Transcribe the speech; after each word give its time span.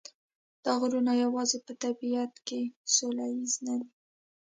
دا 0.63 0.73
غرونه 0.81 1.11
یوازې 1.23 1.57
په 1.65 1.73
طبیعت 1.83 2.33
کې 2.47 2.61
سوله 2.95 3.25
ییز 3.33 3.53
نه 3.67 3.75
دي. 3.81 3.89